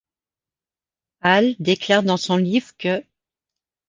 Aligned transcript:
Ahl 1.21 1.55
déclare 1.59 2.01
dans 2.01 2.17
son 2.17 2.37
livre 2.37 2.71
qu'. 2.79 3.05